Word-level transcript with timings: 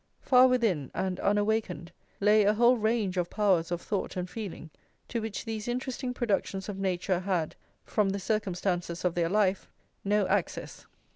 Far 0.23 0.47
within, 0.47 0.89
and 0.95 1.19
unawakened, 1.19 1.91
lay 2.19 2.43
a 2.43 2.55
whole 2.55 2.75
range 2.75 3.17
of 3.17 3.29
powers 3.29 3.69
of 3.69 3.83
thought 3.83 4.17
and 4.17 4.27
feeling, 4.27 4.71
to 5.09 5.21
which 5.21 5.45
these 5.45 5.67
interesting 5.67 6.11
productions 6.11 6.67
of 6.67 6.79
nature 6.79 7.19
had, 7.19 7.55
from 7.85 8.09
the 8.09 8.17
circumstances 8.19 9.05
of 9.05 9.13
their 9.13 9.29
life, 9.29 9.69
no 10.03 10.25
access. 10.25 10.87